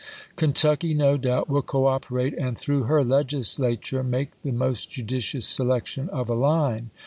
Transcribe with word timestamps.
Kentucky, 0.35 0.95
no 0.95 1.15
doubt, 1.15 1.47
will 1.47 1.61
cooperate, 1.61 2.33
and, 2.33 2.57
through 2.57 2.85
her 2.85 3.03
Legislature, 3.03 4.01
make 4.03 4.31
the 4.41 4.49
most 4.51 4.89
judicious 4.89 5.47
selection 5.47 6.09
of 6.09 6.27
a 6.27 6.33
line. 6.33 6.89